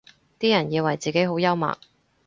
[0.39, 1.77] 啲人以為自己好幽默